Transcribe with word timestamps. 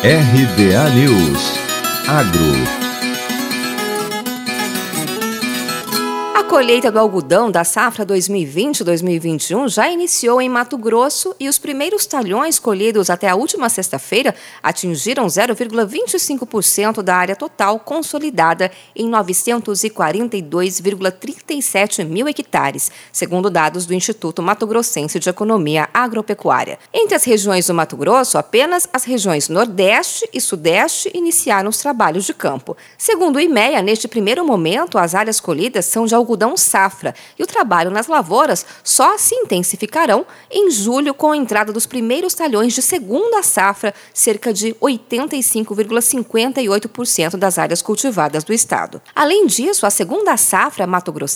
RBA 0.00 0.90
News. 0.94 1.58
Agro. 2.06 2.88
Colheita 6.48 6.90
do 6.90 6.98
algodão 6.98 7.50
da 7.50 7.62
safra 7.62 8.06
2020-2021 8.06 9.68
já 9.68 9.90
iniciou 9.90 10.40
em 10.40 10.48
Mato 10.48 10.78
Grosso 10.78 11.32
e 11.38 11.48
os 11.48 11.58
primeiros 11.58 12.06
talhões 12.06 12.58
colhidos 12.58 13.10
até 13.10 13.28
a 13.28 13.34
última 13.36 13.68
sexta-feira 13.68 14.34
atingiram 14.62 15.26
0,25% 15.26 17.02
da 17.02 17.14
área 17.14 17.36
total 17.36 17.78
consolidada 17.78 18.72
em 18.96 19.08
942,37 21.48 22.04
mil 22.04 22.28
hectares, 22.28 22.92
segundo 23.10 23.48
dados 23.50 23.86
do 23.86 23.94
Instituto 23.94 24.42
Mato 24.42 24.66
Grossense 24.66 25.18
de 25.18 25.30
Economia 25.30 25.88
Agropecuária. 25.92 26.78
Entre 26.92 27.14
as 27.14 27.24
regiões 27.24 27.66
do 27.66 27.74
Mato 27.74 27.96
Grosso, 27.96 28.36
apenas 28.36 28.86
as 28.92 29.04
regiões 29.04 29.48
Nordeste 29.48 30.28
e 30.32 30.40
Sudeste 30.40 31.10
iniciaram 31.14 31.70
os 31.70 31.78
trabalhos 31.78 32.24
de 32.24 32.34
campo. 32.34 32.76
Segundo 32.96 33.36
o 33.36 33.40
IMEA, 33.40 33.82
neste 33.82 34.06
primeiro 34.06 34.44
momento, 34.44 34.98
as 34.98 35.14
áreas 35.14 35.40
colhidas 35.40 35.86
são 35.86 36.04
de 36.06 36.14
algodão 36.14 36.56
safra 36.56 37.14
e 37.38 37.42
o 37.42 37.46
trabalho 37.46 37.90
nas 37.90 38.06
lavouras 38.06 38.66
só 38.84 39.16
se 39.16 39.34
intensificarão 39.34 40.26
em 40.50 40.70
julho 40.70 41.14
com 41.14 41.32
a 41.32 41.36
entrada 41.36 41.72
dos 41.72 41.86
primeiros 41.86 42.34
talhões 42.34 42.74
de 42.74 42.82
segunda 42.82 43.42
safra, 43.42 43.94
cerca 44.12 44.52
de 44.52 44.74
85,58% 44.74 47.36
das 47.36 47.58
áreas 47.58 47.80
cultivadas 47.80 48.44
do 48.44 48.52
estado. 48.52 49.00
Além 49.14 49.46
disso, 49.46 49.86
a 49.86 49.90
segunda 49.90 50.36
safra 50.36 50.86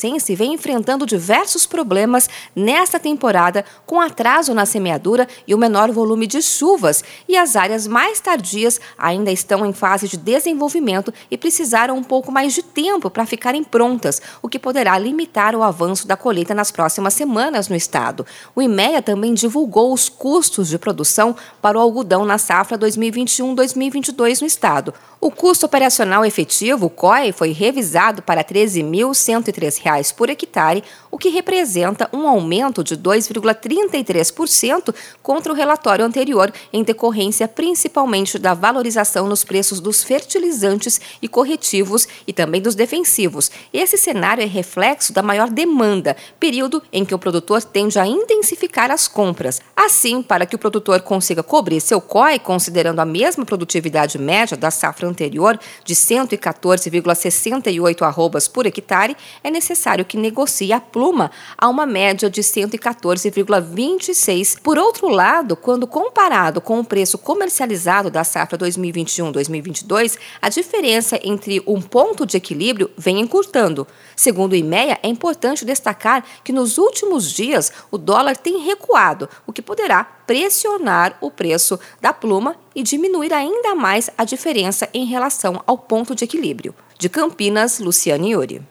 mato-grossense 0.02 0.34
vem 0.34 0.54
enfrentando 0.54 1.06
diversos 1.06 1.66
problemas 1.66 2.28
nesta 2.54 2.98
temporada, 2.98 3.64
com 3.86 4.00
atraso 4.00 4.54
na 4.54 4.66
semeadura 4.66 5.28
e 5.46 5.54
o 5.54 5.58
menor 5.58 5.90
volume 5.92 6.26
de 6.26 6.42
chuvas, 6.42 7.04
e 7.28 7.36
as 7.36 7.54
áreas 7.54 7.86
mais 7.86 8.20
tardias 8.20 8.80
ainda 8.98 9.30
estão 9.30 9.64
em 9.64 9.72
fase 9.72 10.08
de 10.08 10.16
desenvolvimento 10.16 11.12
e 11.30 11.38
precisaram 11.38 11.96
um 11.96 12.02
pouco 12.02 12.32
mais 12.32 12.52
de 12.52 12.62
tempo 12.62 13.10
para 13.10 13.26
ficarem 13.26 13.62
prontas, 13.62 14.20
o 14.40 14.48
que 14.48 14.58
poderá 14.58 14.98
limitar 14.98 15.54
o 15.54 15.62
avanço 15.62 16.06
da 16.06 16.16
colheita 16.16 16.54
nas 16.54 16.70
próximas 16.70 17.14
semanas 17.14 17.68
no 17.68 17.76
estado. 17.76 18.26
O 18.54 18.62
IMEA 18.62 19.02
também 19.02 19.34
divulgou 19.34 19.92
os 19.92 20.08
custos 20.08 20.68
de 20.68 20.78
produção 20.78 21.36
para 21.60 21.78
o 21.78 21.80
algodão 21.80 22.24
na 22.24 22.38
safra 22.38 22.78
2021-2022 22.78 24.40
no 24.40 24.46
estado. 24.46 24.92
O 25.20 25.30
custo 25.30 25.66
operacional 25.66 26.24
efetivo, 26.24 26.86
o 26.86 26.90
COI, 26.90 27.30
foi 27.30 27.52
revisado 27.52 28.22
para 28.22 28.40
R$ 28.40 28.46
13.103 28.66 29.80
por 30.12 30.30
hectare, 30.30 30.82
o 31.10 31.18
que 31.18 31.28
representa 31.28 32.08
um 32.12 32.26
aumento 32.26 32.82
de 32.82 32.96
2,33% 32.96 34.94
contra 35.22 35.52
o 35.52 35.56
relatório 35.56 36.02
anterior, 36.04 36.52
em 36.72 36.82
decorrência 36.82 37.46
principalmente 37.46 38.38
da 38.38 38.54
valorização 38.54 39.26
nos 39.26 39.44
preços 39.44 39.80
dos 39.80 40.02
fertilizantes 40.02 40.98
e 41.20 41.28
corretivos 41.28 42.08
e 42.26 42.32
também 42.32 42.62
dos 42.62 42.74
defensivos. 42.74 43.50
Esse 43.72 43.96
cenário 43.98 44.42
é 44.42 44.46
reflexo 44.46 45.12
da 45.12 45.22
maior 45.22 45.50
demanda, 45.50 46.16
período 46.40 46.82
em 46.92 47.04
que 47.04 47.14
o 47.14 47.18
produtor 47.18 47.62
tende 47.62 47.98
a 47.98 48.06
intensificar 48.06 48.90
as 48.90 49.08
compras. 49.08 49.60
Assim, 49.76 50.22
para 50.22 50.46
que 50.46 50.56
o 50.56 50.58
produtor 50.58 51.02
consiga 51.02 51.42
cobrir 51.42 51.80
seu 51.80 52.00
COI, 52.00 52.38
considerando 52.38 53.00
a 53.00 53.04
mesma 53.04 53.44
produtividade 53.44 54.16
média 54.18 54.56
da 54.56 54.70
safra 54.70 55.08
anterior, 55.08 55.58
de 55.84 55.94
114,68 55.94 58.00
arrobas 58.02 58.48
por 58.48 58.64
hectare, 58.64 59.14
é 59.42 59.50
necessário 59.50 59.81
que 60.04 60.16
negocie 60.16 60.72
a 60.72 60.80
pluma 60.80 61.30
a 61.58 61.68
uma 61.68 61.84
média 61.84 62.30
de 62.30 62.40
114,26. 62.40 64.60
Por 64.62 64.78
outro 64.78 65.08
lado, 65.08 65.56
quando 65.56 65.86
comparado 65.86 66.60
com 66.60 66.78
o 66.78 66.84
preço 66.84 67.18
comercializado 67.18 68.10
da 68.10 68.22
safra 68.22 68.56
2021-2022, 68.58 70.16
a 70.40 70.48
diferença 70.48 71.18
entre 71.22 71.60
um 71.66 71.82
ponto 71.82 72.24
de 72.24 72.36
equilíbrio 72.36 72.90
vem 72.96 73.20
encurtando. 73.20 73.86
Segundo 74.14 74.52
o 74.52 74.56
IMEA, 74.56 74.98
é 75.02 75.08
importante 75.08 75.64
destacar 75.64 76.24
que 76.44 76.52
nos 76.52 76.78
últimos 76.78 77.32
dias 77.32 77.72
o 77.90 77.98
dólar 77.98 78.36
tem 78.36 78.64
recuado, 78.64 79.28
o 79.46 79.52
que 79.52 79.60
poderá 79.60 80.04
pressionar 80.04 81.18
o 81.20 81.30
preço 81.30 81.78
da 82.00 82.12
pluma 82.12 82.56
e 82.74 82.82
diminuir 82.82 83.32
ainda 83.32 83.74
mais 83.74 84.08
a 84.16 84.24
diferença 84.24 84.88
em 84.94 85.04
relação 85.04 85.62
ao 85.66 85.76
ponto 85.76 86.14
de 86.14 86.24
equilíbrio. 86.24 86.74
De 86.98 87.08
Campinas, 87.08 87.80
Luciane 87.80 88.30
Yuri. 88.30 88.62